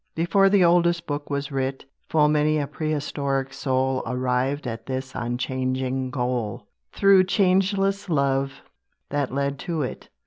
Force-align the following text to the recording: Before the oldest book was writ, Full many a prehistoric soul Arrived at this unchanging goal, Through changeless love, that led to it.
Before 0.15 0.49
the 0.49 0.65
oldest 0.65 1.05
book 1.05 1.29
was 1.29 1.51
writ, 1.51 1.85
Full 2.09 2.27
many 2.27 2.57
a 2.57 2.65
prehistoric 2.65 3.53
soul 3.53 4.01
Arrived 4.07 4.65
at 4.65 4.87
this 4.87 5.11
unchanging 5.13 6.09
goal, 6.09 6.65
Through 6.91 7.25
changeless 7.25 8.09
love, 8.09 8.63
that 9.09 9.31
led 9.31 9.59
to 9.59 9.83
it. 9.83 10.09